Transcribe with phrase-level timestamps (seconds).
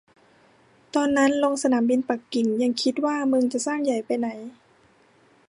[0.95, 4.29] ตอนนั้นลงสนามบินปักกิ่งยังคิดว่า มึงจะสร้างใหญ่ไปไหน